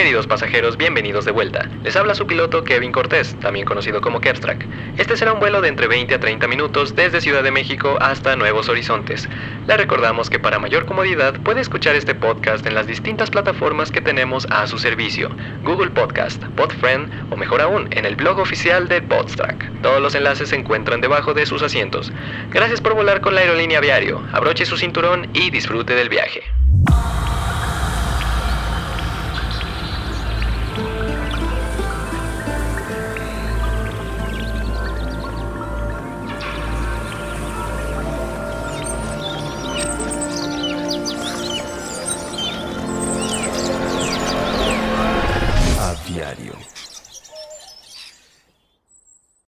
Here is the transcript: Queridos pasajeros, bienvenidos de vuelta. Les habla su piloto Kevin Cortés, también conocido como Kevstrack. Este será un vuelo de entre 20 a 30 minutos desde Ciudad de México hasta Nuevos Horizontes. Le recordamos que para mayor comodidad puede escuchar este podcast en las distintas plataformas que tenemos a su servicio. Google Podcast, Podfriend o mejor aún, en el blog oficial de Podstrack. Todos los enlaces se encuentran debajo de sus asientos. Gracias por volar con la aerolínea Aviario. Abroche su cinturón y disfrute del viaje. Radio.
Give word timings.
Queridos 0.00 0.26
pasajeros, 0.26 0.78
bienvenidos 0.78 1.26
de 1.26 1.30
vuelta. 1.30 1.68
Les 1.84 1.94
habla 1.94 2.14
su 2.14 2.26
piloto 2.26 2.64
Kevin 2.64 2.90
Cortés, 2.90 3.38
también 3.38 3.66
conocido 3.66 4.00
como 4.00 4.22
Kevstrack. 4.22 4.66
Este 4.96 5.14
será 5.14 5.34
un 5.34 5.40
vuelo 5.40 5.60
de 5.60 5.68
entre 5.68 5.88
20 5.88 6.14
a 6.14 6.18
30 6.18 6.48
minutos 6.48 6.96
desde 6.96 7.20
Ciudad 7.20 7.42
de 7.42 7.50
México 7.50 7.98
hasta 8.00 8.34
Nuevos 8.34 8.70
Horizontes. 8.70 9.28
Le 9.66 9.76
recordamos 9.76 10.30
que 10.30 10.38
para 10.38 10.58
mayor 10.58 10.86
comodidad 10.86 11.34
puede 11.42 11.60
escuchar 11.60 11.96
este 11.96 12.14
podcast 12.14 12.64
en 12.64 12.76
las 12.76 12.86
distintas 12.86 13.28
plataformas 13.28 13.90
que 13.90 14.00
tenemos 14.00 14.46
a 14.46 14.66
su 14.66 14.78
servicio. 14.78 15.28
Google 15.64 15.90
Podcast, 15.90 16.42
Podfriend 16.56 17.30
o 17.30 17.36
mejor 17.36 17.60
aún, 17.60 17.86
en 17.90 18.06
el 18.06 18.16
blog 18.16 18.38
oficial 18.38 18.88
de 18.88 19.02
Podstrack. 19.02 19.82
Todos 19.82 20.00
los 20.00 20.14
enlaces 20.14 20.48
se 20.48 20.56
encuentran 20.56 21.02
debajo 21.02 21.34
de 21.34 21.44
sus 21.44 21.62
asientos. 21.62 22.10
Gracias 22.48 22.80
por 22.80 22.94
volar 22.94 23.20
con 23.20 23.34
la 23.34 23.42
aerolínea 23.42 23.76
Aviario. 23.76 24.26
Abroche 24.32 24.64
su 24.64 24.78
cinturón 24.78 25.28
y 25.34 25.50
disfrute 25.50 25.94
del 25.94 26.08
viaje. 26.08 26.42
Radio. 46.30 46.89